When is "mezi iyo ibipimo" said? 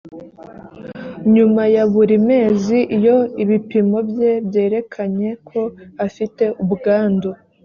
2.29-3.97